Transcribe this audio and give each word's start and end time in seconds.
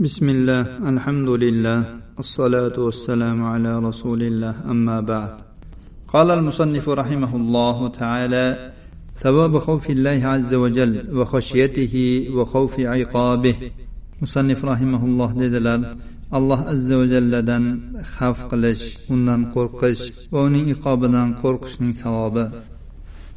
بسم 0.00 0.28
الله 0.28 0.88
الحمد 0.88 1.28
لله 1.28 1.78
الصلاة 2.18 2.76
والسلام 2.78 3.38
على 3.42 3.78
رسول 3.78 4.22
الله 4.22 4.54
أما 4.70 5.00
بعد. 5.00 5.32
قال 6.08 6.30
المصنف 6.30 6.88
رحمه 6.88 7.36
الله 7.36 7.88
تعالى 7.88 8.72
ثواب 9.22 9.58
خوف 9.58 9.90
الله 9.90 10.26
عز 10.26 10.54
وجل 10.54 11.18
وخشيته 11.18 11.94
وخوف 12.34 12.80
عقابه. 12.80 13.54
مصنف 14.22 14.64
رحمه 14.64 15.04
الله 15.04 15.32
دلال 15.32 15.96
الله 16.34 16.60
عز 16.70 16.92
وجل 16.92 17.42
دن 17.42 17.64
خاف 18.02 18.44
قلش 18.44 18.98
ونن 19.10 19.44
قرقش 19.54 20.12
وني 20.32 20.72
إقاب 20.72 21.00
دن 21.04 21.34
قرقش 21.42 21.74
ثواب 22.02 22.36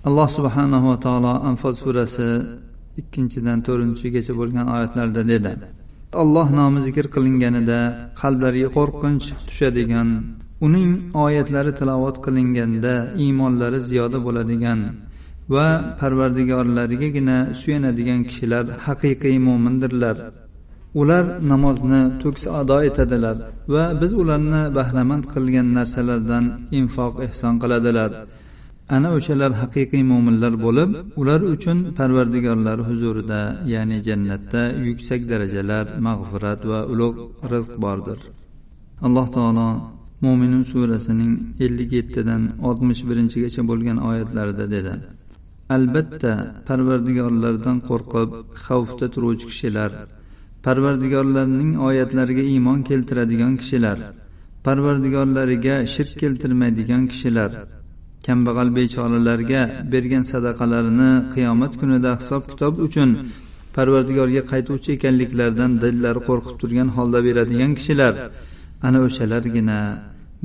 الله 0.07 0.27
سبحانه 0.37 0.91
وتعالى 0.91 1.33
أنفذ 1.49 1.75
فرسه 1.75 2.29
2-4 2.97 4.69
آيات 4.75 4.97
لدن 4.97 5.25
دلال 5.25 5.80
alloh 6.13 6.47
nomi 6.59 6.79
zikr 6.87 7.05
qilinganida 7.15 7.79
qalblariga 8.21 8.69
qo'rqinch 8.77 9.27
tushadigan 9.47 10.09
uning 10.65 10.91
oyatlari 11.25 11.71
tilovat 11.79 12.17
qilinganda 12.25 12.93
iymonlari 13.23 13.79
ziyoda 13.89 14.17
bo'ladigan 14.25 14.79
va 15.53 15.67
parvardigorlarigagina 15.99 17.37
suyanadigan 17.61 18.21
kishilar 18.29 18.65
haqiqiy 18.85 19.37
mo'mindirlar. 19.47 20.17
Ular 21.01 21.25
namozni 21.51 22.01
to'kis 22.21 22.45
ado 22.59 22.77
etadilar 22.89 23.37
va 23.73 23.85
biz 24.01 24.11
ularni 24.21 24.61
bahramand 24.77 25.23
qilgan 25.33 25.67
narsalardan 25.77 26.45
infoq 26.79 27.13
ehson 27.27 27.53
qiladilar. 27.63 28.11
Ana 28.95 29.09
o'shalar 29.17 29.51
haqiqiy 29.61 30.03
mo'minlar 30.11 30.53
bo'lib 30.65 30.89
ular 31.21 31.41
uchun 31.53 31.77
parvardigorlari 31.99 32.83
huzurida 32.89 33.39
ya'ni 33.73 33.97
jannatda 34.07 34.61
yuksak 34.87 35.21
darajalar 35.31 35.85
mag'firat 36.07 36.61
va 36.71 36.79
ulug' 36.93 37.19
rizq 37.51 37.73
bordir. 37.85 38.19
Alloh 39.05 39.27
taolo 39.35 39.67
mo'minun 40.25 40.63
surasining 40.71 41.33
ellik 41.65 41.89
yettidan 41.97 42.41
oltmish 42.67 43.01
birinchigacha 43.09 43.61
bo'lgan 43.69 43.97
oyatlarida 44.09 44.65
dedi. 44.75 44.93
Albatta 45.75 46.33
parvardigorlardan 46.67 47.77
qo'rqib 47.89 48.29
xavfda 48.65 49.05
turuvchi 49.15 49.45
kishilar 49.51 49.91
parvardigorlarining 50.65 51.71
oyatlariga 51.87 52.43
iymon 52.53 52.79
keltiradigan 52.89 53.53
kishilar 53.61 53.97
parvardigorlariga 54.65 55.75
shirk 55.93 56.13
keltirmaydigan 56.21 57.03
kishilar 57.13 57.51
kambag'al 58.27 58.69
bechoralarga 58.77 59.61
bergan 59.93 60.23
sadaqalarini 60.31 61.11
qiyomat 61.33 61.73
kunida 61.81 62.11
hisob 62.19 62.43
kitob 62.51 62.73
uchun 62.87 63.09
parvardigorga 63.75 64.43
qaytuvchi 64.51 64.89
ekanliklaridan 64.97 65.71
dillari 65.83 66.21
qo'rqib 66.29 66.55
turgan 66.61 66.89
holda 66.97 67.19
beradigan 67.27 67.71
kishilar 67.79 68.13
ana 68.87 68.99
o'shalargina 69.07 69.79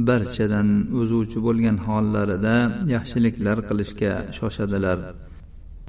barchadan 0.08 0.68
o'zuvchi 1.00 1.38
bo'lgan 1.46 1.76
hollarida 1.86 2.56
yaxshiliklar 2.94 3.58
qilishga 3.68 4.12
shoshadilar. 4.38 4.98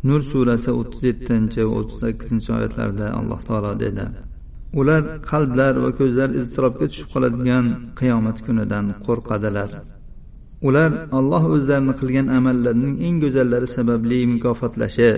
Nur 0.08 0.22
surasi 0.32 0.72
o'ttiz 0.80 1.02
yettinchi 1.10 1.62
va 1.68 1.74
o'ttiz 1.80 1.98
sakkizinchi 2.04 2.50
oyatlarda 2.58 3.06
alloh 3.20 3.40
taolo 3.48 3.72
dedi 3.84 4.06
ular 4.80 5.02
qalblar 5.30 5.74
va 5.84 5.92
ko'zlar 6.00 6.30
iztirobga 6.42 6.86
tushib 6.92 7.08
qoladigan 7.14 7.66
qiyomat 8.00 8.38
kunidan 8.46 8.86
qo'rqadilar. 9.06 9.70
Ular 10.62 10.92
alloh 11.20 11.44
o'zlarini 11.56 11.94
qilgan 12.00 12.28
amallarining 12.38 12.96
eng 13.08 13.18
go'zallari 13.24 13.68
sababli 13.78 14.20
mukofotlashi 14.34 15.12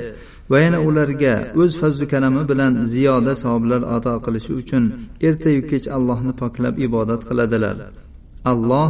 va 0.52 0.58
yana 0.66 0.80
ularga 0.90 1.34
o'z 1.62 1.72
fazlu 1.82 2.06
karami 2.14 2.44
bilan 2.52 2.74
ziyoda 2.92 3.34
savoblar 3.44 3.82
ato 3.96 4.14
qilishi 4.26 4.52
uchun 4.62 4.84
ertayu 5.28 5.62
kech 5.72 5.86
allohni 5.98 6.34
poklab 6.42 6.76
ibodat 6.86 7.22
qiladilar. 7.30 7.78
Alloh 8.52 8.90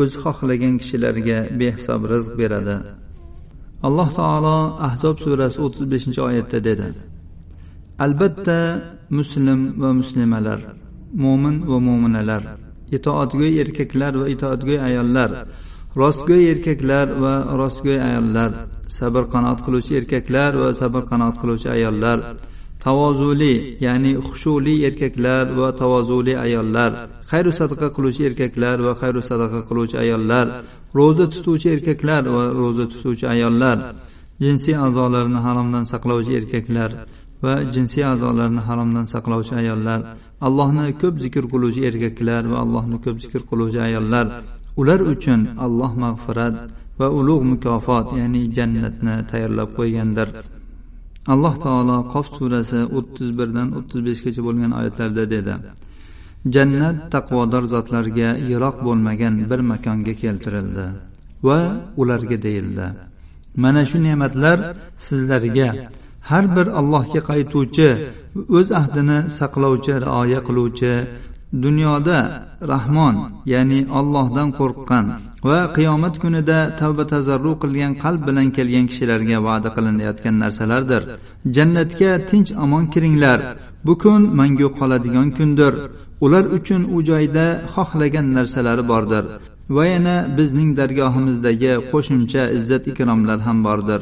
o'zi 0.00 0.16
xohlagan 0.24 0.74
kishilarga 0.82 1.38
behisob 1.60 2.00
rizq 2.12 2.32
beradi. 2.40 2.76
Alloh 3.86 4.08
taolo 4.18 4.58
ahzob 4.88 5.16
surasi 5.24 5.58
o'ttiz 5.64 5.84
beshinchi 5.92 6.20
oyatda 6.28 6.58
dedi. 6.68 6.88
Albatta 8.04 8.58
muslim 9.18 9.60
va 9.82 9.90
muslimalar 10.00 10.60
mo'min 11.24 11.56
va 11.70 11.78
mo'minalar 11.88 12.42
itoatgo'y 12.96 13.52
erkaklar 13.62 14.12
va 14.20 14.26
itoatgo'y 14.34 14.78
ayollar 14.88 15.30
rostgo'y 15.96 16.44
erkaklar 16.52 17.06
va 17.22 17.34
rostgo'y 17.60 17.98
ayollar 18.08 18.50
sabr 18.98 19.22
qanoat 19.32 19.60
qiluvchi 19.66 19.92
erkaklar 20.00 20.52
va 20.62 20.68
sabr 20.80 21.02
qanoat 21.10 21.36
qiluvchi 21.42 21.68
ayollar 21.76 22.18
tavozuli 22.84 23.54
ya'ni 23.86 24.12
xushuli 24.26 24.74
erkaklar 24.88 25.44
va 25.58 25.68
tavozuli 25.80 26.34
ayollar 26.46 26.90
xayru 27.30 27.50
sadaqa 27.60 27.88
qiluvchi 27.96 28.22
erkaklar 28.30 28.76
va 28.86 28.92
xayru 29.00 29.20
sadaqa 29.30 29.60
qiluvchi 29.68 29.96
ayollar 30.04 30.46
ro'za 30.98 31.26
tutuvchi 31.34 31.68
erkaklar 31.76 32.22
va 32.34 32.44
ro'za 32.60 32.84
tutuvchi 32.92 33.26
ayollar 33.34 33.76
jinsiy 34.44 34.76
a'zolarini 34.86 35.40
haromdan 35.46 35.84
saqlovchi 35.92 36.32
erkaklar 36.40 36.90
va 37.42 37.54
jinsiy 37.74 38.04
a'zolarni 38.12 38.62
haromdan 38.68 39.06
saqlovchi 39.14 39.54
ayollar 39.62 40.00
allohni 40.46 40.84
ko'p 41.02 41.14
zikr 41.24 41.44
qiluvchi 41.52 41.82
erkaklar 41.90 42.42
va 42.52 42.56
allohni 42.64 42.98
ko'p 43.04 43.16
zikr 43.24 43.42
qiluvchi 43.50 43.80
ayollar 43.88 44.26
ular 44.80 45.00
uchun 45.12 45.40
alloh 45.64 45.92
mag'firat 46.04 46.54
va 46.98 47.08
ulug' 47.18 47.44
mukofot 47.52 48.06
ya'ni 48.20 48.42
jannatni 48.56 49.14
tayyorlab 49.30 49.70
qo'ygandir. 49.78 50.28
Alloh 51.32 51.54
taolo 51.64 51.96
qof 52.12 52.26
surasi 52.36 52.80
o'ttiz 52.98 53.28
birdan 53.38 53.68
o'ttiz 53.78 54.00
beshgacha 54.08 54.40
bo'lgan 54.46 54.72
oyatlarda 54.78 55.24
dedi. 55.34 55.54
Jannat 56.54 56.96
taqvodor 57.14 57.64
zotlarga 57.74 58.28
yiroq 58.50 58.76
bo'lmagan 58.86 59.34
bir 59.50 59.60
makonga 59.70 60.14
keltirildi 60.22 60.86
va 61.46 61.58
ularga 62.00 62.36
deyildi. 62.46 62.86
Mana 63.62 63.82
shu 63.90 63.98
ne'matlar 64.06 64.58
sizlarga 65.06 65.68
har 66.30 66.44
bir 66.56 66.66
allohga 66.80 67.20
qaytuvchi 67.30 67.88
o'z 68.58 68.68
ahdini 68.80 69.18
saqlovchi 69.38 69.94
rioya 70.06 70.40
qiluvchi 70.48 70.92
dunyoda 71.52 72.18
rahmon 72.72 73.14
ya'ni 73.52 73.80
ollohdan 73.98 74.48
qo'rqqan 74.58 75.04
va 75.48 75.58
qiyomat 75.76 76.14
kunida 76.22 76.58
tavba 76.80 77.04
tazarru 77.12 77.52
qilgan 77.62 77.92
qalb 78.04 78.20
bilan 78.28 78.48
kelgan 78.56 78.86
kishilarga 78.90 79.38
va'da 79.48 79.68
qilinayotgan 79.76 80.34
narsalardir. 80.42 81.02
Jannatga 81.56 82.10
tinch 82.30 82.50
omon 82.64 82.84
kiringlar. 82.92 83.38
Bu 83.86 83.94
kun 84.02 84.22
mangu 84.38 84.68
qoladigan 84.78 85.28
kundir. 85.38 85.74
Ular 86.24 86.44
uchun 86.56 86.82
u 86.94 86.96
joyda 87.10 87.46
xohlagan 87.74 88.26
narsalari 88.36 88.84
bordir. 88.92 89.24
Va 89.76 89.84
yana 89.92 90.16
bizning 90.38 90.70
dargohimizdagi 90.80 91.72
qo'shimcha 91.90 92.42
izzat 92.58 92.84
ikromlar 92.92 93.38
ham 93.46 93.58
bordir. 93.68 94.00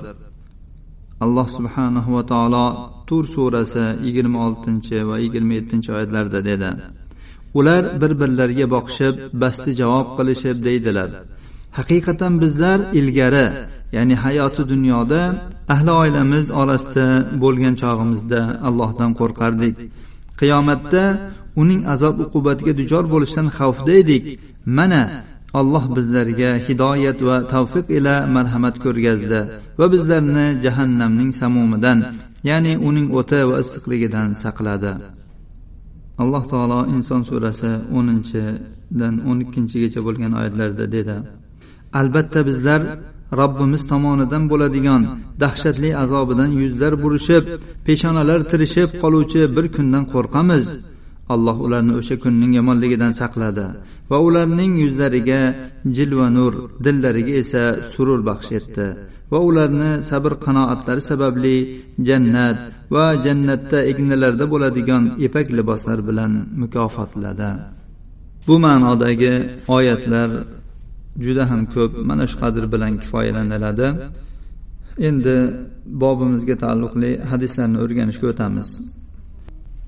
Alloh 1.24 1.48
subhanahu 1.56 2.10
va 2.16 2.22
taolo 2.32 2.66
tur 3.08 3.24
surasi 3.34 3.84
yigirma 4.06 4.38
oltinchi 4.46 4.96
va 5.08 5.16
yigirma 5.24 5.52
yettinchi 5.58 5.88
oyatlarda 5.96 6.40
dedi. 6.50 6.70
Ular 7.58 7.82
bir 8.00 8.12
birlariga 8.20 8.66
boqishib 8.74 9.14
basti 9.42 9.70
javob 9.80 10.08
qilishib 10.18 10.56
deydilar. 10.66 11.10
Haqiqatan 11.78 12.34
bizlar 12.42 12.78
ilgari 13.00 13.46
ya'ni 13.96 14.14
hayoti 14.24 14.62
dunyoda 14.72 15.20
ahli 15.74 15.92
oilamiz 16.02 16.46
orasida 16.60 17.06
bo'lgan 17.42 17.74
chog'imizda 17.82 18.40
allohdan 18.68 19.10
qo'rqardik. 19.20 19.74
Qiyomatda 20.40 21.04
uning 21.62 21.80
azob 21.94 22.16
uqubatiga 22.24 22.72
duchor 22.80 23.04
bo'lishdan 23.14 23.46
xavfda 23.58 23.92
edik 24.02 24.24
mana 24.78 25.02
alloh 25.60 25.84
bizlarga 25.96 26.50
hidoyat 26.66 27.18
va 27.28 27.36
tavfiq 27.52 27.86
ila 27.98 28.14
marhamat 28.36 28.76
ko'rgazdi 28.84 29.40
va 29.78 29.86
bizlarni 29.94 30.46
jahannamning 30.64 31.30
samumidan 31.40 31.98
ya'ni 32.50 32.72
uning 32.88 33.08
o'ti 33.18 33.40
va 33.50 33.56
issiqligidan 33.64 34.28
saqladi. 34.42 34.92
Alloh 36.22 36.44
taolo 36.52 36.80
inson 36.94 37.22
surasi 37.28 37.70
o'ninchidan 37.98 39.14
o'n 39.28 39.38
ikkinchigacha 39.44 40.00
bo'lgan 40.06 40.32
oyatlarda 40.40 40.84
dedi 40.96 41.16
albatta 42.00 42.40
bizlar 42.48 42.80
robbimiz 43.40 43.82
tomonidan 43.92 44.44
bo'ladigan 44.52 45.02
dahshatli 45.42 45.90
azobidan 46.02 46.50
yuzlar 46.62 46.92
burishib 47.02 47.44
peshonalar 47.86 48.40
tirishib 48.50 48.88
qoluvchi 49.02 49.40
bir 49.56 49.66
kundan 49.76 50.04
qo'rqamiz. 50.14 50.66
Alloh 51.34 51.56
ularni 51.66 51.92
o'sha 52.00 52.16
kunning 52.22 52.52
yomonligidan 52.58 53.12
saqladi 53.20 53.66
va 54.10 54.18
ularning 54.28 54.72
yuzlariga 54.84 55.40
jilva 55.96 56.26
nur 56.38 56.52
dillariga 56.84 57.34
esa 57.42 57.62
surur 57.92 58.20
baxsh 58.28 58.50
etdi 58.60 58.86
va 59.32 59.38
ularni 59.48 59.90
sabr 60.10 60.32
qanoatlari 60.44 61.02
sababli 61.10 61.56
jannat 62.08 62.58
va 62.94 63.06
jannatda 63.24 63.78
ignalarda 63.92 64.44
bo'ladigan 64.52 65.02
ipak 65.26 65.46
liboslar 65.58 65.98
bilan 66.08 66.32
mukofotladi. 66.60 67.50
Bu 68.46 68.54
ma'nodagi 68.64 69.34
oyatlar 69.76 70.28
juda 71.24 71.44
ham 71.50 71.62
ko'p 71.74 71.92
mana 72.08 72.24
shu 72.30 72.36
qadr 72.42 72.62
bilan 72.74 72.92
kifoyalaniladi. 73.02 73.88
Endi 75.08 75.36
bobimizga 76.02 76.54
taalluqli 76.62 77.10
hadislarni 77.30 77.78
o'rganishga 77.84 78.26
o'tamiz. 78.32 78.68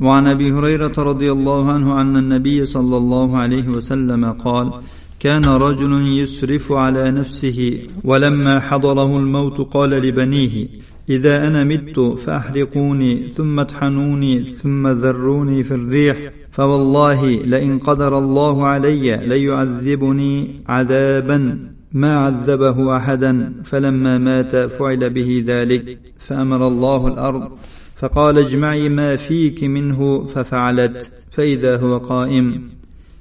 وعن 0.00 0.26
أبي 0.26 0.52
هريرة 0.52 0.92
رضي 0.98 1.32
الله 1.32 1.72
عنه 1.72 2.00
أن 2.00 2.16
النبي 2.16 2.66
صلى 2.66 2.96
الله 2.96 3.36
عليه 3.36 3.68
وسلم 3.68 4.32
قال 4.32 4.72
كان 5.20 5.44
رجل 5.44 6.18
يسرف 6.18 6.72
على 6.72 7.10
نفسه 7.10 7.78
ولما 8.04 8.60
حضره 8.60 9.16
الموت 9.16 9.60
قال 9.60 9.90
لبنيه 9.90 10.68
إذا 11.08 11.46
أنا 11.46 11.64
مت 11.64 12.00
فأحرقوني 12.00 13.28
ثم 13.28 13.60
اطحنوني 13.60 14.44
ثم 14.44 14.88
ذروني 14.88 15.64
في 15.64 15.74
الريح 15.74 16.32
فوالله 16.50 17.30
لئن 17.30 17.78
قدر 17.78 18.18
الله 18.18 18.66
علي 18.66 19.16
ليعذبني 19.26 20.48
عذابا 20.68 21.58
ما 21.92 22.16
عذبه 22.16 22.96
احدا 22.96 23.52
فلما 23.64 24.18
مات 24.18 24.56
فعل 24.56 25.10
به 25.10 25.44
ذلك 25.46 25.98
فأمر 26.18 26.66
الله 26.66 27.06
الأرض 27.06 27.50
فقال 27.99 28.37
اجمعي 28.37 28.89
ما 28.89 29.15
فيك 29.15 29.63
منه 29.63 30.25
ففعلت 30.25 31.11
فاذا 31.31 31.77
هو 31.77 31.97
قائم 31.97 32.69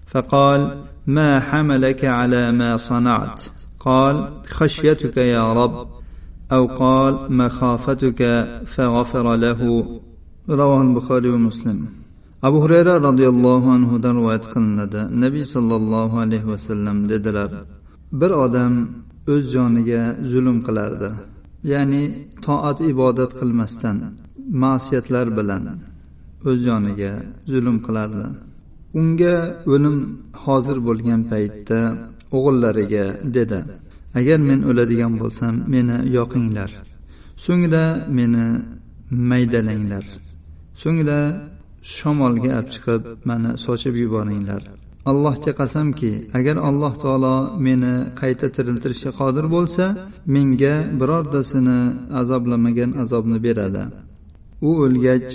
فقال 0.06 0.84
ما 1.06 1.40
حملك 1.40 2.04
على 2.04 2.52
ما 2.52 2.76
صنعت 2.76 3.42
قال 3.80 4.30
خشيتك 4.46 5.16
يا 5.16 5.52
رب 5.52 5.86
او 6.52 6.66
قال 6.66 7.32
مخافتك 7.32 8.20
فغفر 8.66 9.36
له 9.36 9.60
رواه 10.48 10.82
البخاري 10.82 11.28
ومسلم 11.28 12.04
abu 12.46 12.58
hurayra 12.64 12.94
roziyallohu 13.08 13.68
anhudan 13.76 14.14
rivoyat 14.20 14.44
qilinadi 14.52 15.00
nabiy 15.22 15.44
sollallohu 15.54 16.16
alayhi 16.24 16.46
vasallam 16.52 16.96
dedilar 17.12 17.50
bir 18.20 18.30
odam 18.44 18.72
o'z 19.32 19.44
joniga 19.54 20.02
zulm 20.32 20.58
qilardi 20.66 21.10
ya'ni 21.72 22.02
toat 22.46 22.78
ibodat 22.92 23.32
qilmasdan 23.40 23.96
ma'siyatlar 24.63 25.27
bilan 25.37 25.63
o'z 26.47 26.57
joniga 26.67 27.11
zulm 27.51 27.77
qilardi. 27.85 28.25
Unga 28.99 29.35
o'lim 29.73 29.97
hozir 30.43 30.77
bo'lgan 30.87 31.21
paytda 31.31 31.79
o'g'illariga 32.37 33.05
dedi 33.37 33.59
agar 34.19 34.39
men 34.49 34.59
o'ladigan 34.69 35.13
bo'lsam 35.21 35.53
meni 35.73 35.97
yoqinglar. 36.17 36.71
So'ngra 37.45 37.85
meni 38.17 38.45
maydalanglar. 39.31 40.05
So'ngra 40.81 41.19
shamolga 41.95 42.51
olib 42.59 42.67
chiqib 42.73 43.01
mani 43.29 43.51
sochib 43.65 43.95
yuboringlar. 44.03 44.61
Allohga 45.11 45.51
qasamki 45.61 46.11
agar 46.37 46.57
alloh 46.69 46.93
taolo 47.03 47.35
meni 47.67 47.93
qayta 48.21 48.47
tiriltirishga 48.55 49.11
qodir 49.19 49.45
bo'lsa 49.55 49.85
menga 50.35 50.75
birortasini 50.99 51.79
azoblamagan 52.21 52.91
azobni 53.03 53.39
beradi. 53.47 53.83
U 54.67 54.69
o'lgach 54.85 55.31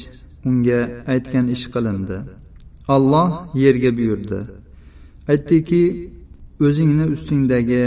unga 0.48 0.80
aytgan 1.12 1.46
ish 1.54 1.64
qilindi. 1.74 2.16
Alloh 2.96 3.30
yerga 3.64 3.90
buyurdi. 3.98 4.40
Aytdiki 5.32 5.82
o'zingni 6.66 7.04
ustingdagi 7.14 7.84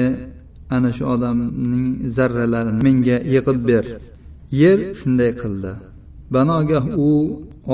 ana 0.76 0.90
shu 0.98 1.04
odamning 1.14 1.88
zarralarini 2.18 2.82
menga 2.88 3.18
yig'ib 3.34 3.60
ber. 3.70 3.86
Yer 4.62 4.80
shunday 5.00 5.32
qildi. 5.42 5.72
Banogah 6.36 6.86
u 7.08 7.10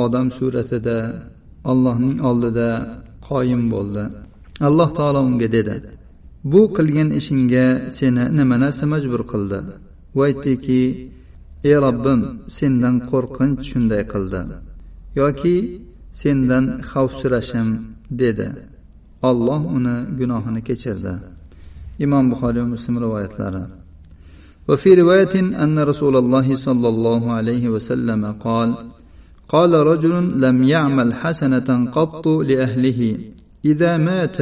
odam 0.04 0.28
suratida 0.38 0.98
allohning 1.72 2.18
oldida 2.30 2.70
qoyim 3.28 3.64
bo'ldi. 3.74 4.04
Alloh 4.68 4.90
taolo 4.98 5.20
unga 5.30 5.50
dedi 5.58 5.76
bu 6.52 6.62
qilgan 6.78 7.10
ishingga 7.20 7.66
seni 7.98 8.24
nima 8.38 8.56
narsa 8.64 8.86
majbur 8.94 9.22
qildi? 9.32 9.60
U 10.18 10.20
aytdiki 10.28 10.82
ey 11.70 11.76
robbim 11.86 12.22
sendan 12.58 12.96
qo'rqinch 13.10 13.62
shunday 13.70 14.04
qildi 14.14 14.42
yoki 15.20 15.58
sendan 16.22 16.66
xavfsirashim 16.92 17.68
dedi 18.22 18.48
olloh 19.30 19.62
uni 19.78 19.96
gunohini 20.20 20.62
kechirdi 20.68 21.14
imom 22.06 22.26
buxoriy 22.32 22.62
va 22.64 22.70
muslim 22.76 22.96
rivoyatlari 23.06 23.64
وفي 24.70 24.90
رواية 25.02 25.36
أن 25.64 25.80
رسول 25.92 26.16
الله 26.16 26.48
صلى 26.56 26.88
الله 26.94 27.32
عليه 27.38 27.70
وسلم 27.70 28.22
قال 28.46 28.70
قال 29.54 29.74
رجل 29.74 30.16
لم 30.46 30.64
يعمل 30.64 31.14
حسنة 31.14 31.70
قط 31.98 32.28
لأهله 32.28 33.18
إذا 33.66 33.92
مات 33.98 34.38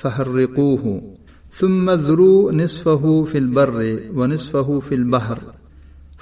فحرقوه 0.00 0.84
ثم 1.50 1.90
اذروا 1.90 2.52
نصفه 2.52 3.24
في 3.24 3.38
البر 3.38 4.00
ونصفه 4.16 4.80
في 4.80 4.94
البحر 4.94 5.38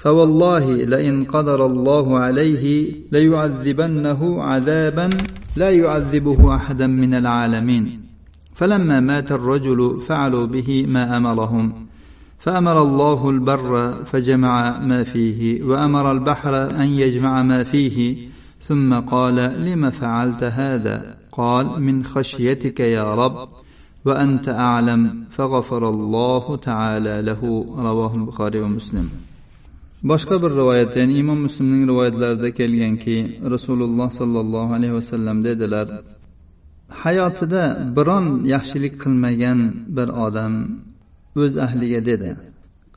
فوالله 0.01 0.75
لئن 0.75 1.23
قدر 1.23 1.65
الله 1.65 2.19
عليه 2.19 2.93
ليعذبنه 3.11 4.43
عذابا 4.43 5.09
لا 5.55 5.69
يعذبه 5.69 6.55
احدا 6.55 6.87
من 6.87 7.13
العالمين. 7.13 8.01
فلما 8.55 8.99
مات 8.99 9.31
الرجل 9.31 9.99
فعلوا 10.07 10.45
به 10.45 10.85
ما 10.87 11.17
أمرهم. 11.17 11.73
فأمر 12.39 12.81
الله 12.81 13.29
البر 13.29 13.93
فجمع 14.05 14.79
ما 14.79 15.03
فيه 15.03 15.63
وأمر 15.63 16.11
البحر 16.11 16.71
أن 16.71 16.89
يجمع 17.03 17.43
ما 17.43 17.63
فيه. 17.63 18.17
ثم 18.61 18.93
قال 18.93 19.35
لم 19.65 19.89
فعلت 19.89 20.43
هذا؟ 20.43 21.15
قال 21.31 21.81
من 21.81 22.03
خشيتك 22.03 22.79
يا 22.79 23.15
رب 23.15 23.49
وأنت 24.05 24.49
أعلم 24.49 25.23
فغفر 25.29 25.89
الله 25.89 26.55
تعالى 26.55 27.21
له 27.21 27.65
رواه 27.77 28.15
البخاري 28.15 28.59
ومسلم. 28.59 29.09
Boshqa 30.09 30.35
bir 30.43 30.51
rivoyatda 30.61 30.97
ya'ni 31.03 31.13
imom 31.23 31.39
muslimning 31.47 31.83
rivoyatlarida 31.91 32.49
kelganki 32.59 33.17
rasululloh 33.53 34.09
sollallohu 34.19 34.71
alayhi 34.77 34.95
vasallam 34.99 35.37
dedilar 35.47 35.87
hayotida 37.03 37.63
biron 37.97 38.25
yaxshilik 38.53 38.93
qilmagan 39.03 39.59
bir 39.97 40.07
odam 40.25 40.53
o'z 41.41 41.53
ahliga 41.65 42.01
dedi 42.11 42.31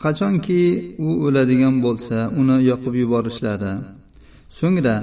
qachonki 0.05 0.63
u 1.07 1.09
o'ladigan 1.27 1.77
bo'lsa 1.87 2.17
uni 2.41 2.57
yoqib 2.71 2.95
yuborishlari. 3.03 3.73
So'ngra 4.59 4.97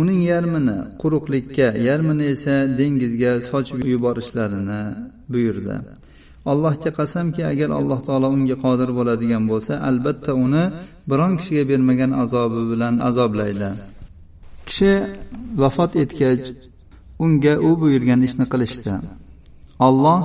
uning 0.00 0.20
yarmini 0.32 0.76
quruqlikka 1.02 1.68
yarmini 1.88 2.24
esa 2.34 2.54
dengizga 2.78 3.32
sochib 3.50 3.80
yuborishlarini 3.92 4.82
buyurdi. 5.32 5.76
Allohga 6.52 6.90
qasamki 6.98 7.42
agar 7.52 7.70
alloh 7.78 8.00
taolo 8.06 8.28
unga 8.36 8.56
qodir 8.64 8.88
bo'ladigan 8.98 9.42
bo'lsa 9.50 9.72
albatta 9.88 10.32
uni 10.44 10.64
biron 11.10 11.32
kishiga 11.38 11.64
bermagan 11.70 12.10
azobi 12.22 12.62
bilan 12.70 12.94
azoblaydi. 13.08 13.70
Kishi 14.68 14.92
vafot 15.60 15.92
etgach 16.02 16.44
unga 17.24 17.54
u 17.68 17.70
buyurgan 17.80 18.20
ishni 18.28 18.44
qilishdi. 18.52 18.94
Olloh 19.86 20.20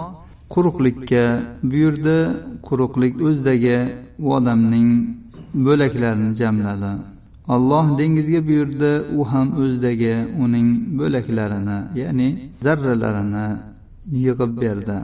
quruqlikka 0.54 1.24
buyurdi 1.72 2.18
quruqlik 2.68 3.14
o'zidagi 3.28 3.78
u 4.26 4.28
odamning 4.38 4.90
bo'laklarini 5.66 6.32
jamladi. 6.42 6.92
Alloh 7.56 7.86
dengizga 8.00 8.42
buyurdi 8.50 8.92
u 9.20 9.22
ham 9.32 9.48
o'zidagi 9.62 10.16
uning 10.44 10.68
bo'laklarini 11.00 11.80
ya'ni 12.02 12.28
zarralarini 12.66 13.48
yig'ib 14.26 14.52
berdi. 14.64 14.98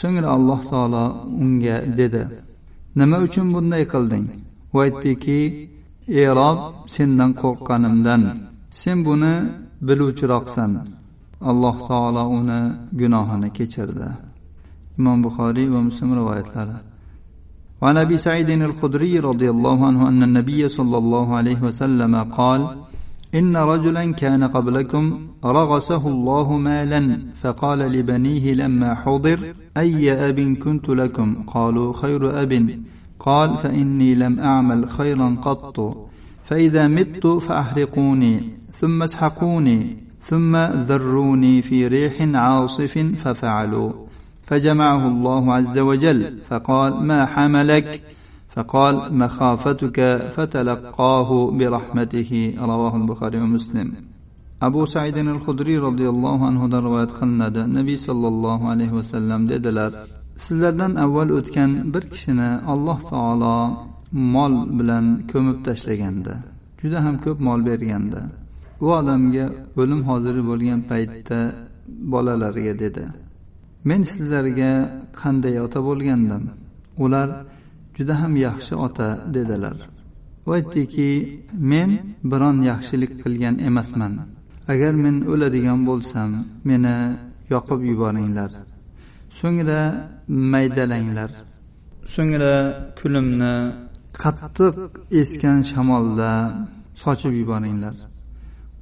so'ngra 0.00 0.28
alloh 0.36 0.60
taolo 0.70 1.04
unga 1.42 1.76
dedi 1.98 2.22
nima 2.98 3.16
uchun 3.26 3.46
bunday 3.54 3.84
qilding 3.92 4.26
u 4.74 4.76
aytdiki 4.84 5.40
ey 6.20 6.28
rob 6.38 6.58
sendan 6.94 7.30
qo'rqqanimdan 7.42 8.22
sen 8.80 8.98
buni 9.06 9.34
biluvchiroqsan 9.86 10.72
alloh 11.50 11.76
taolo 11.88 12.22
uni 12.38 12.60
gunohini 13.00 13.48
kechirdi 13.56 14.08
imom 14.98 15.18
buxoriy 15.24 15.68
va 15.74 15.80
muslim 15.88 16.10
rivoyatlari 16.20 16.78
وعن 17.80 17.96
ابي 18.06 18.16
سعيد 18.26 18.50
الخدري 18.50 19.14
رضي 19.30 19.48
الله 19.54 19.78
عنه 19.88 20.00
ان 20.10 20.22
النبي 20.28 20.68
صلى 20.78 20.96
الله 21.02 21.26
عليه 21.38 21.60
وسلم 21.68 22.14
قال 22.38 22.60
إن 23.35 23.57
رجلا 23.57 24.11
كان 24.13 24.43
قبلكم 24.43 25.27
رغسه 25.45 26.07
الله 26.07 26.57
مالا 26.57 27.19
فقال 27.41 27.79
لبنيه 27.79 28.53
لما 28.53 28.95
حضر 28.95 29.53
أي 29.77 30.29
أب 30.29 30.39
كنت 30.39 30.89
لكم؟ 30.89 31.43
قالوا 31.47 31.93
خير 31.93 32.41
أب. 32.41 32.79
قال 33.19 33.57
فإني 33.57 34.15
لم 34.15 34.39
أعمل 34.39 34.89
خيرا 34.89 35.37
قط 35.41 36.07
فإذا 36.45 36.87
مت 36.87 37.27
فأحرقوني 37.27 38.41
ثم 38.79 39.03
اسحقوني 39.03 39.97
ثم 40.21 40.55
ذروني 40.57 41.61
في 41.61 41.87
ريح 41.87 42.21
عاصف 42.21 42.97
ففعلوا 42.97 43.91
فجمعه 44.43 45.07
الله 45.07 45.53
عز 45.53 45.79
وجل 45.79 46.39
فقال 46.49 47.03
ما 47.03 47.25
حملك؟ 47.25 48.01
فقال 48.54 48.94
مخافتك 49.22 49.98
فتلقاه 50.36 51.30
برحمته 51.58 52.30
رواه 52.58 52.96
البخاري 52.96 53.38
ومسلم 53.38 53.88
abu 54.60 54.86
saidin 54.86 55.26
al 55.34 55.40
hudriy 55.44 55.78
roziyallohu 55.86 56.42
anhudan 56.50 56.80
rivoyat 56.86 57.12
qilinadi 57.18 57.62
nabiy 57.78 57.98
sollallohu 58.08 58.64
alayhi 58.72 58.94
vasallam 59.00 59.40
dedilar 59.52 59.90
sizlardan 60.44 60.92
avval 61.04 61.30
o'tgan 61.38 61.70
bir 61.94 62.04
kishini 62.12 62.50
alloh 62.72 62.98
taolo 63.10 63.56
mol 64.34 64.54
bilan 64.78 65.04
ko'mib 65.32 65.58
tashlaganda 65.66 66.34
juda 66.80 66.98
ham 67.04 67.16
ko'p 67.24 67.38
mol 67.48 67.60
berganda 67.70 68.20
u 68.84 68.86
odamga 68.98 69.46
o'lim 69.80 70.00
hozir 70.08 70.36
bo'lgan 70.50 70.80
paytda 70.90 71.40
bolalariga 72.12 72.74
dedi 72.84 73.04
men 73.88 74.00
sizlarga 74.12 74.72
qanday 75.20 75.54
ota 75.66 75.80
bo'lgandim 75.88 76.42
ular 77.04 77.28
juda 77.95 78.13
ham 78.21 78.33
yaxshi 78.47 78.73
ota 78.85 79.07
dedilar. 79.35 79.77
U 80.47 80.49
aytdiki 80.57 81.09
men 81.71 81.89
biron 82.31 82.57
yaxshilik 82.71 83.11
qilgan 83.21 83.55
emasman. 83.69 84.13
Agar 84.71 84.93
men 85.03 85.15
o'ladigan 85.31 85.79
bo'lsam 85.89 86.29
meni 86.69 86.95
yoqib 87.53 87.79
yuboringlar. 87.91 88.51
So'ngra 89.39 89.81
maydalanglar. 90.53 91.31
So'ngra 92.13 92.53
kulimni 92.99 93.53
qattiq 94.21 94.75
esgan 95.21 95.59
shamolda 95.71 96.31
sochib 97.03 97.33
yuboringlar. 97.41 97.95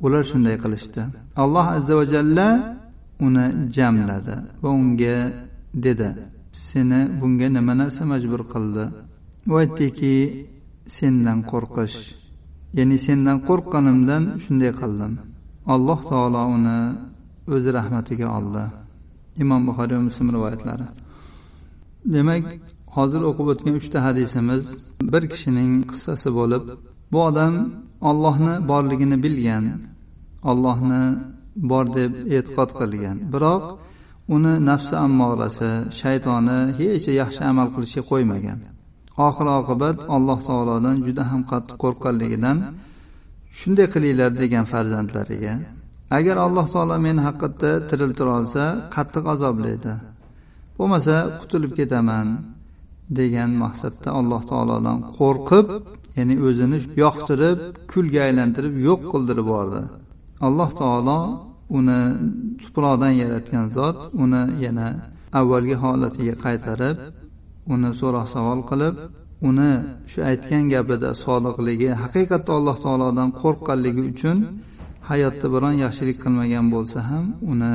Ular 0.06 0.24
shunday 0.32 0.56
qilishdi. 0.64 1.02
Alloh 1.44 1.66
azza 1.78 1.94
va 2.00 2.06
jalla 2.14 2.48
uni 3.26 3.46
jamladi 3.76 4.36
va 4.64 4.70
unga 4.82 5.18
dedi 5.86 6.10
seni 6.66 7.02
bunga 7.20 7.48
nima 7.58 7.74
narsa 7.82 8.04
majbur 8.12 8.42
qildi? 8.54 8.84
U 9.52 9.54
aytdiki 9.62 10.16
sendan 10.98 11.40
qo'rqish. 11.52 11.98
Ya'ni 12.78 12.98
sendan 13.08 13.38
qo'rqqanimdan 13.48 14.24
shunday 14.44 14.72
qildim. 14.82 15.14
Alloh 15.74 16.00
taolo 16.12 16.42
uni 16.56 16.80
o'zi 17.56 17.70
rahmatiga 17.78 18.28
oldi. 18.38 18.64
Imom 19.44 19.62
buxoriy 19.68 19.96
va 20.00 20.04
muslim 20.10 20.28
rivoyatlari. 20.36 20.88
Demak 22.16 22.46
hozir 22.96 23.22
o'qib 23.30 23.48
o'tgan 23.54 23.74
uchta 23.82 23.98
hadisimiz 24.08 24.64
bir 25.12 25.24
kishining 25.32 25.72
qissasi 25.90 26.30
bo'lib 26.40 26.64
bu 27.12 27.20
odam 27.30 27.54
ollohni 28.10 28.54
borligini 28.72 29.18
bilgan 29.26 29.66
ollohni 30.52 31.04
bor 31.72 31.86
deb 32.00 32.12
e'tiqod 32.36 32.70
qilgan. 32.80 33.18
Biroq 33.34 33.64
uni 34.36 34.54
nafsi 34.70 34.96
ammorasi 35.06 35.72
shaytoni 36.00 36.60
hech 36.80 37.06
yaxshi 37.22 37.42
amal 37.52 37.68
qilishga 37.76 38.04
qo'ymagan. 38.12 38.60
Oxir 39.28 39.48
oqibat 39.60 39.98
alloh 40.16 40.40
taolodan 40.48 40.98
juda 41.06 41.24
ham 41.32 41.42
qattiq 41.52 41.78
qo'rqqanligidan 41.84 42.58
shunday 43.58 43.88
qilinglar 43.94 44.32
degan 44.42 44.66
farzandlariga 44.72 45.54
agar 46.18 46.36
alloh 46.46 46.66
taolo 46.74 46.96
meni 47.06 47.22
haqiqatda 47.28 47.72
tiriltira 47.90 48.32
olsa 48.40 48.64
qattiq 48.96 49.26
azoblaydi 49.34 49.94
bo'lmasa 50.78 51.16
qutulib 51.40 51.72
ketaman 51.80 52.28
degan 53.20 53.52
maqsadda 53.64 54.10
alloh 54.20 54.42
taolodan 54.52 54.98
qo'rqib 55.18 55.68
ya'ni 56.18 56.36
o'zini 56.48 56.78
yoqtirib 57.04 57.58
kulga 57.92 58.20
aylantirib 58.28 58.74
yo'q 58.88 59.02
qildirib 59.12 59.46
yubordi 59.50 59.82
alloh 60.48 60.70
taolo 60.82 61.20
uni 61.78 62.00
tuproqdan 62.62 63.14
yaratgan 63.24 63.66
zot 63.78 63.98
uni 64.24 64.42
yana 64.66 64.88
avvalgi 65.40 65.76
holatiga 65.84 66.36
qaytarib 66.46 66.98
uni 67.74 67.90
so'roq 68.00 68.26
savol 68.36 68.60
qilib 68.70 68.96
uni 69.50 69.72
shu 70.12 70.20
aytgan 70.32 70.64
gapida 70.74 71.10
sodiqligi 71.24 71.90
haqiqatda 72.04 72.52
alloh 72.60 72.76
taolodan 72.86 73.30
qo'rqqanligi 73.42 74.04
uchun 74.12 74.38
hayotda 75.10 75.48
biron 75.54 75.76
yaxshilik 75.84 76.18
qilmagan 76.24 76.66
bo'lsa 76.74 77.00
ham 77.10 77.26
uni 77.52 77.74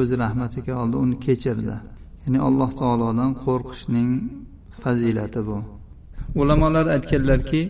o'zi 0.00 0.14
rahmatiga 0.24 0.72
oldi 0.82 0.96
uni 1.04 1.16
kechirdi. 1.26 1.76
Ya'ni 2.24 2.38
alloh 2.48 2.70
taolodan 2.80 3.30
qo'rqishning 3.44 4.10
fazilati 4.82 5.40
bu. 5.48 5.58
Ulamolar 6.40 6.86
aytganlarki 6.96 7.62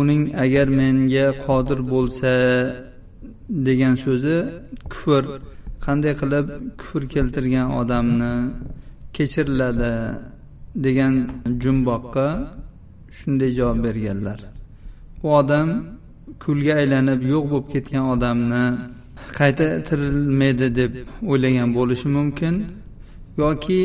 uning 0.00 0.22
agar 0.44 0.66
menga 0.80 1.26
qodir 1.44 1.80
bo'lsa 1.92 2.32
degan 3.66 3.94
so'zi 4.04 4.36
kufr. 4.92 5.24
Qanday 5.84 6.14
qilib 6.20 6.46
kufr 6.80 7.02
keltirgan 7.14 7.68
odamni 7.80 8.32
kechiriladi 9.16 9.94
degan 10.86 11.12
jumboqqa 11.62 12.26
shunday 13.18 13.50
javob 13.58 13.78
berganlar. 13.86 14.38
U 15.26 15.28
odam 15.40 15.68
kulga 16.44 16.72
aylanib 16.80 17.20
yo'q 17.32 17.44
bo'lib 17.52 17.66
ketgan 17.74 18.04
odamni 18.14 18.64
qayta 19.38 19.66
tirilmaydi 19.88 20.68
deb 20.80 20.92
o'ylagan 21.32 21.68
bo'lishi 21.78 22.08
mumkin 22.18 22.54
yoki 23.42 23.80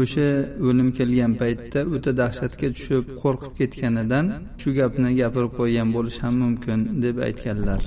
o'sha 0.00 0.28
o'lim 0.68 0.88
kelgan 0.98 1.32
paytda 1.40 1.80
o'ta 1.94 2.10
dahshatga 2.20 2.68
tushib 2.76 3.04
qo'rqib 3.22 3.52
ketganidan 3.60 4.26
shu 4.60 4.68
gapni 4.78 5.10
gapirib 5.20 5.52
qo'ygan 5.60 5.88
bo'lishi 5.96 6.20
ham 6.24 6.34
mumkin 6.44 6.78
deb 7.04 7.16
aytganlar. 7.28 7.80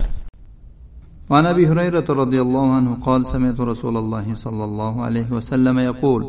وعن 1.30 1.46
ابي 1.46 1.64
هريره 1.70 2.08
رضي 2.22 2.40
الله 2.46 2.66
عنه 2.78 2.90
قال 3.06 3.20
سمعت 3.26 3.58
رسول 3.72 3.96
الله 4.02 4.26
صلى 4.44 4.64
الله 4.68 4.94
عليه 5.06 5.28
وسلم 5.36 5.76
يقول 5.78 6.22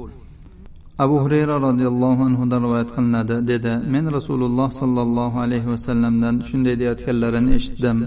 abu 1.00 1.16
hurayra 1.24 1.56
roziyallohu 1.68 2.22
anhudan 2.30 2.60
rivoyat 2.66 2.90
qilinadi 2.96 3.36
dedi 3.52 3.74
men 3.94 4.06
rasululloh 4.18 4.70
sollallohu 4.82 5.38
alayhi 5.46 5.68
vasallamdan 5.74 6.36
shunday 6.50 6.76
deyayotganlarini 6.80 7.52
eshitdim 7.60 7.98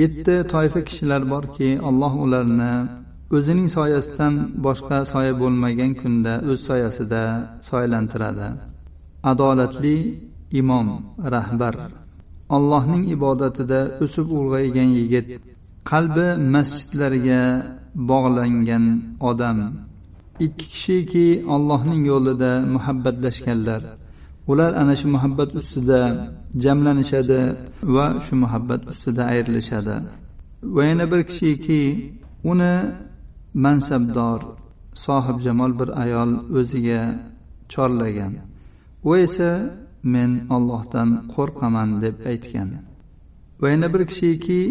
yetti 0.00 0.34
toifa 0.52 0.80
kishilar 0.88 1.22
borki 1.32 1.68
alloh 1.88 2.12
ularni 2.24 2.72
o'zining 3.36 3.68
soyasidan 3.76 4.34
boshqa 4.66 4.98
soya 5.12 5.32
bo'lmagan 5.42 5.92
kunda 6.00 6.32
o'z 6.50 6.60
soyasida 6.68 7.22
soylantiradi 7.70 8.48
adolatli 9.32 9.96
imom 10.60 10.86
rahbar 11.34 11.74
allohning 12.56 13.04
ibodatida 13.16 13.80
o'sib 14.04 14.26
ulg'aygan 14.38 14.90
yigit 14.98 15.26
qalbi 15.89 16.27
masjidlarga 16.53 17.41
bog'langan 18.09 18.85
odam. 19.29 19.59
Ikki 20.45 20.65
kishiki 20.73 21.27
allohning 21.55 22.01
yo'lida 22.11 22.51
muhabbatlashganlar. 22.75 23.81
Ular 24.51 24.71
ana 24.81 24.93
shu 24.99 25.07
muhabbat 25.15 25.49
ustida 25.59 26.01
jamlanishadi 26.63 27.41
va 27.95 28.05
shu 28.25 28.33
muhabbat 28.43 28.81
ustida 28.91 29.23
ayrilishadi. 29.33 29.95
Va 30.75 30.81
yana 30.89 31.05
bir 31.11 31.21
kishiki 31.29 31.81
uni 32.51 32.75
mansabdor 33.65 34.39
sohibjamol 35.05 35.71
bir 35.79 35.89
ayol 36.03 36.31
o'ziga 36.59 37.01
chorlagan. 37.71 38.33
U 39.09 39.11
esa 39.25 39.51
men 40.13 40.31
ollohdan 40.55 41.09
qo'rqaman 41.33 41.89
deb 42.03 42.15
aytgan. 42.31 42.69
Va 43.61 43.67
yana 43.73 43.87
bir 43.93 44.01
kishiki 44.11 44.61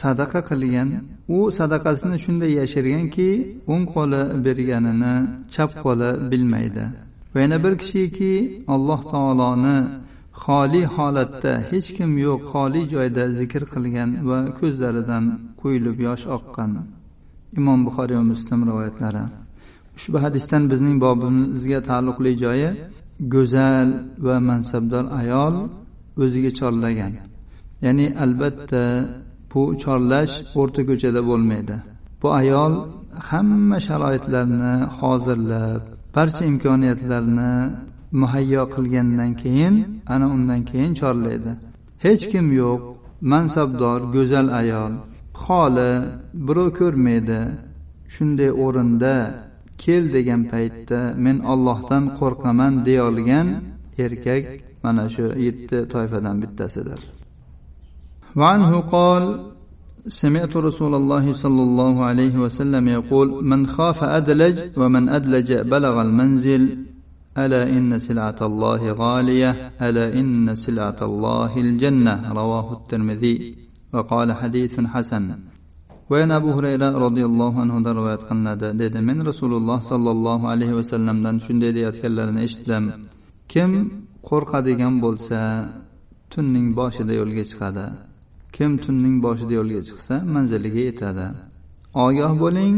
sadaqa 0.00 0.40
qilgan 0.50 0.88
u 1.36 1.38
sadaqasini 1.58 2.16
shunday 2.24 2.52
yashirganki 2.60 3.28
o'ng 3.72 3.84
qo'li 3.94 4.22
berganini 4.44 5.14
chap 5.54 5.70
qo'li 5.84 6.10
bilmaydi. 6.30 6.84
Va 7.32 7.38
yana 7.44 7.58
bir 7.64 7.74
kishiki 7.82 8.32
alloh 8.74 9.00
taoloni 9.12 9.76
xoli 10.42 10.82
holatda 10.96 11.52
hech 11.70 11.88
kim 11.96 12.10
yo'q 12.26 12.40
xoli 12.52 12.80
joyda 12.94 13.24
zikr 13.38 13.62
qilgan 13.72 14.10
va 14.28 14.38
ko'zlaridan 14.58 15.24
quyilib 15.60 15.98
yosh 16.06 16.24
oqqan. 16.36 16.70
Imom 17.58 17.80
buxoriy 17.86 18.16
va 18.20 18.24
muslim 18.32 18.60
rivoyatlari. 18.68 19.24
Ushbu 19.96 20.16
hadisdan 20.24 20.62
bizning 20.72 20.96
bobimizga 21.04 21.78
taalluqli 21.88 22.32
joyi 22.44 22.70
go'zal 23.34 23.88
va 24.26 24.36
mansabdor 24.48 25.04
ayol 25.20 25.54
o'ziga 26.22 26.50
chorlagan. 26.58 27.12
Ya'ni 27.84 28.06
albatta 28.24 28.82
bu 29.54 29.62
chorlash 29.82 30.34
o'rta 30.60 30.82
ko'chada 30.88 31.20
bo'lmaydi. 31.30 31.76
Bu 32.22 32.28
ayol 32.40 32.72
hamma 33.28 33.78
sharoitlarni 33.88 34.74
hozirlab 34.98 35.82
barcha 36.14 36.44
imkoniyatlarni 36.52 37.52
muhayyo 38.20 38.62
qilgandan 38.74 39.32
keyin 39.42 39.74
ana 40.14 40.26
undan 40.36 40.60
keyin 40.70 40.92
chorlaydi. 41.00 41.52
Hech 42.04 42.24
kim 42.32 42.46
yo'q 42.62 42.80
mansabdor 43.32 44.00
go'zal 44.14 44.48
ayol. 44.60 44.92
Xoli 45.42 45.92
birov 46.46 46.68
ko'rmaydi 46.80 47.40
shunday 48.14 48.50
o'rinda 48.64 49.14
kel 49.82 50.04
degan 50.16 50.42
paytda 50.52 51.00
men 51.24 51.36
ollohdan 51.52 52.04
qo'rqaman 52.18 52.72
deyolgan 52.86 53.48
erkak 54.04 54.44
mana 54.84 55.04
shu 55.14 55.26
yetti 55.46 55.78
toifadan 55.92 56.36
bittasidir. 56.42 57.00
وعنه 58.36 58.80
قال 58.80 59.22
سمعت 60.08 60.56
رسول 60.56 60.94
الله 60.94 61.32
صلى 61.32 61.62
الله 61.62 62.04
عليه 62.04 62.34
وسلم 62.38 62.88
يقول 62.88 63.44
من 63.44 63.66
خاف 63.66 64.04
أدلج 64.04 64.58
ومن 64.76 65.08
أدلج 65.08 65.52
بلغ 65.52 66.02
المنزل 66.02 66.62
ألا 67.38 67.62
إن 67.76 67.98
سلعة 67.98 68.36
الله 68.42 68.92
غالية 68.92 69.50
ألا 69.82 70.06
إن 70.20 70.54
سلعة 70.54 70.96
الله 71.02 71.52
الجنة. 71.56 72.32
رواه 72.32 72.72
الترمذي 72.72 73.36
وقال 73.92 74.32
حديث 74.32 74.80
حسن. 74.80 75.26
وين 76.10 76.30
أبو 76.30 76.50
هريرة 76.56 76.88
رضي 77.06 77.24
الله 77.24 77.52
عنه 77.60 77.92
روايات 77.92 78.22
قلنادى 78.22 78.78
dedi 78.78 79.00
men 79.00 79.24
rasululloh 79.24 79.80
sollallohu 79.82 80.48
alayhi 80.48 80.76
vasallamdan 80.76 81.36
shunday 81.46 81.74
deyayotganlarini 81.74 82.40
eshitdim 82.46 82.84
kim 83.48 83.70
qo'rqadigan 84.28 84.94
bo'lsa 85.04 85.40
tunning 86.32 86.66
boshida 86.78 87.12
yo'lga 87.20 87.44
chiqadi 87.50 87.86
kim 88.56 88.72
tunning 88.84 89.16
boshida 89.24 89.52
yo'lga 89.58 89.80
chiqsa 89.88 90.14
manziliga 90.34 90.82
yetadi. 90.88 91.26
Ogoh 92.04 92.32
bo'ling 92.42 92.76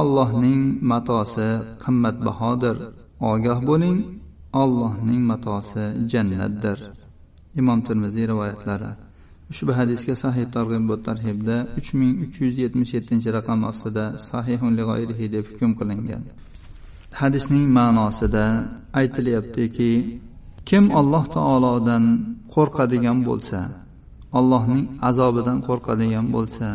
allohning 0.00 0.62
matosi 0.90 1.48
qimmatbahodir. 1.84 2.76
Ogoh 3.32 3.60
bo'ling 3.70 3.98
allohning 4.62 5.22
matosi 5.30 5.84
jannatdir. 6.12 6.78
Imom 7.60 7.78
termiziy 7.88 8.24
rivoyatlari. 8.32 8.90
Ushbu 9.52 9.72
hadisga 9.78 10.14
sahih 10.24 10.46
targ'ib 10.56 10.90
tarhibda 11.08 11.56
uch 11.78 11.88
ming 11.98 12.12
uch 12.24 12.36
yuz 12.42 12.54
yetmish 12.64 12.92
yettinchi 12.96 13.28
raqam 13.36 13.60
ostida 13.70 14.04
sahihun 14.30 14.72
deb 15.34 15.44
hukm 15.50 15.70
qilingan. 15.78 16.22
Hadisning 17.20 17.66
ma'nosida 17.78 18.44
aytilyaptiki 19.00 19.92
kim 20.68 20.84
alloh 21.00 21.24
taolodan 21.36 22.04
qo'rqadigan 22.54 23.18
bo'lsa 23.28 23.60
allohning 24.38 24.84
azobidan 25.08 25.58
qo'rqadigan 25.66 26.26
bo'lsa 26.34 26.68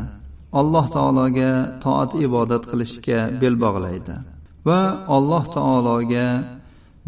alloh 0.60 0.86
taologa 0.96 1.52
toat 1.84 2.12
ibodat 2.26 2.64
qilishga 2.72 3.20
bel 3.42 3.56
bog'laydi. 3.66 4.16
Va 4.68 4.82
alloh 5.16 5.44
taologa 5.56 6.28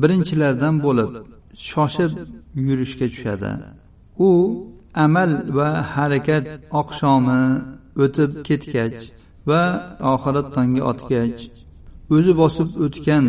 birinchilardan 0.02 0.75
bo'lib 0.86 1.12
shoshib 1.70 2.12
yurishga 2.68 3.08
tushadi. 3.14 3.52
U 4.28 4.32
amal 5.06 5.32
va 5.58 5.70
harakat 5.94 6.46
oqshomi 6.82 7.42
o'tib 8.04 8.32
ketgach 8.48 9.00
va 9.50 9.64
oxirat 10.14 10.48
tongi 10.56 10.82
otgach 10.92 11.40
o'zi 12.16 12.34
bosib 12.42 12.70
o'tgan 12.86 13.25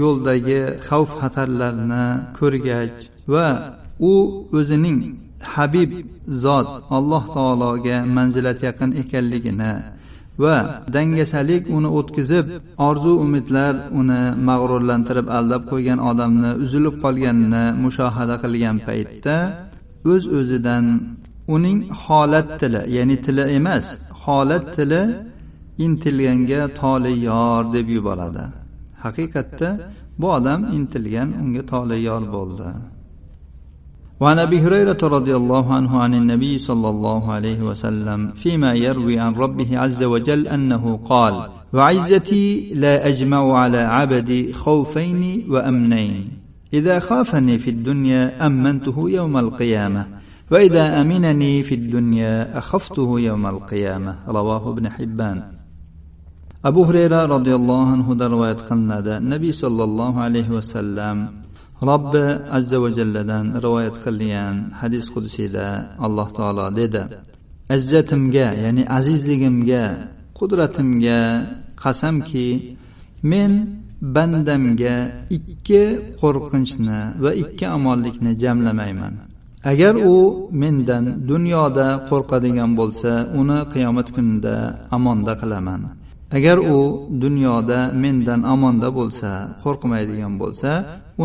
yo'ldagi 0.00 0.60
xavf 0.86 1.10
xatarlarni 1.20 2.06
ko'rgach 2.38 2.98
va 3.32 3.46
u 4.10 4.12
o'zining 4.58 5.00
habib 5.54 5.90
zot 6.44 6.68
alloh 6.98 7.24
taologa 7.36 7.96
manzilat 8.16 8.58
yaqin 8.68 8.90
ekanligini 9.02 9.72
va 10.42 10.56
dangasalik 10.94 11.62
uni 11.76 11.88
o'tkazib 11.98 12.46
orzu 12.88 13.12
umidlar 13.24 13.72
uni 14.00 14.20
mag'rurlantirib 14.48 15.26
aldab 15.38 15.62
qo'ygan 15.72 15.98
odamni 16.10 16.50
uzilib 16.64 16.94
qolganini 17.04 17.64
mushohada 17.84 18.34
qilgan 18.42 18.76
paytda 18.86 19.36
o'z 20.12 20.14
öz 20.16 20.24
o'zidan 20.38 20.84
uning 21.54 21.78
holat 22.02 22.48
tili 22.60 22.82
ya'ni 22.96 23.16
tili 23.24 23.44
emas 23.58 23.84
holat 24.22 24.64
tili 24.76 25.02
intilganga 25.84 26.60
toliyor 26.80 27.62
deb 27.74 27.88
yuboradi. 27.96 28.44
Haqiqatda 29.04 29.68
bu 30.20 30.26
odam 30.38 30.60
intilgan 30.76 31.28
unga 31.42 31.62
toliyor 31.72 32.22
bo'ldi. 32.36 32.68
وعن 34.20 34.38
أبي 34.38 34.60
هريرة 34.60 34.98
رضي 35.02 35.36
الله 35.36 35.74
عنه 35.74 35.98
عن 35.98 36.14
النبي 36.14 36.58
صلى 36.58 36.88
الله 36.88 37.32
عليه 37.32 37.60
وسلم 37.62 38.32
فيما 38.32 38.72
يروي 38.72 39.18
عن 39.18 39.34
ربه 39.34 39.78
عز 39.78 40.02
وجل 40.02 40.48
أنه 40.48 40.96
قال 40.96 41.48
وعزتي 41.72 42.74
لا 42.74 43.08
أجمع 43.08 43.58
على 43.58 43.78
عبدي 43.78 44.52
خوفين 44.52 45.50
وأمنين. 45.50 46.28
إذا 46.72 46.98
خافني 46.98 47.58
في 47.58 47.70
الدنيا 47.70 48.46
أمنته 48.46 49.10
يوم 49.10 49.36
القيامة 49.36 50.06
وإذا 50.50 51.00
أمنني 51.00 51.62
في 51.62 51.74
الدنيا 51.74 52.58
أخفته 52.58 53.20
يوم 53.20 53.46
القيامة. 53.46 54.16
رواه 54.28 54.70
ابن 54.72 54.88
حبان. 54.90 55.56
abu 56.66 56.82
hurayra 56.88 57.28
roziyallohu 57.30 57.92
anhudan 57.94 58.28
rivoyat 58.34 58.60
qilinadi 58.68 59.14
nabiy 59.32 59.52
sollallohu 59.62 60.18
alayhi 60.26 60.50
vasallam 60.58 61.16
robbi 61.82 62.24
azza 62.56 62.76
va 62.82 62.88
jalladan 62.98 63.44
rivoyat 63.64 63.96
qilgan 64.04 64.54
hadis 64.80 65.04
qudusiyda 65.14 65.66
alloh 66.06 66.28
taolo 66.38 66.66
dedi 66.80 67.02
izzatimga 67.76 68.46
ya'ni 68.64 68.82
azizligimga 68.98 69.84
qudratimga 70.38 71.20
qasamki 71.82 72.48
men 73.30 73.52
bandamga 74.00 74.96
ikki 75.36 75.82
qo'rqinchni 76.20 77.00
va 77.24 77.30
ikki 77.42 77.66
omonlikni 77.76 78.32
jamlamayman. 78.42 79.14
Agar 79.72 79.94
u 80.12 80.16
mendan 80.62 81.04
dunyoda 81.30 81.88
qo'rqadigan 82.10 82.70
bo'lsa 82.80 83.10
uni 83.40 83.58
qiyomat 83.72 84.08
kunida 84.16 84.54
amonda 84.96 85.32
qilaman. 85.40 85.80
Agar 86.32 86.58
u 86.58 86.78
dunyoda 87.24 87.78
mendan 88.02 88.40
amonda 88.52 88.88
bo'lsa 88.98 89.30
qo'rqmaydigan 89.62 90.34
bo'lsa 90.42 90.70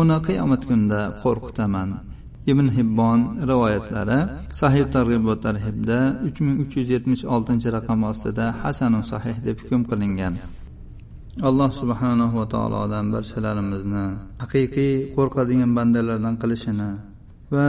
uni 0.00 0.16
qiyomat 0.26 0.62
kunida 0.68 1.00
qo'rqitaman. 1.22 1.90
Ibn 2.52 2.66
hibbon 2.76 3.20
rivoyatlari 3.50 4.18
sahih 4.60 4.84
targ'ibot 4.94 5.38
tarhibda 5.46 5.98
uch 6.26 6.38
ming 6.44 6.56
uch 6.62 6.72
yuz 6.78 6.88
yetmish 6.94 7.22
oltinchi 7.34 7.68
raqam 7.76 8.00
ostida 8.10 8.46
hasanu 8.62 9.00
sahih 9.12 9.36
deb 9.46 9.56
hukm 9.62 9.82
qilingan. 9.90 10.34
Alloh 11.48 11.70
subhanahu 11.80 12.34
va 12.40 12.46
taolodan 12.54 13.06
barchalarimizni 13.14 14.06
haqiqiy 14.42 14.94
qo'rqadigan 15.16 15.70
bandalardan 15.78 16.34
qilishini 16.42 16.90
va 17.54 17.66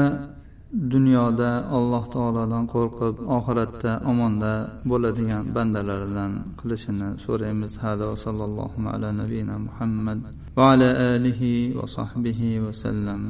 dunyoda 0.74 1.70
alloh 1.78 2.04
taolodan 2.16 2.66
qo'rqib 2.74 3.16
oxiratda 3.38 3.92
omonda 4.12 4.54
bo'ladigan 4.90 5.44
bandalaridan 5.56 6.32
qilishini 6.60 7.10
so'raymiz. 7.26 7.74
Hada 7.84 8.04
va 8.12 8.18
sallallohu 8.26 8.90
ala 8.94 9.10
nabiyina 9.22 9.56
muhammad 9.68 10.20
va 10.58 10.64
ala 10.74 10.90
alihi 11.14 11.74
va 11.78 11.86
sahbihi 11.98 12.60
vasallam 12.66 13.22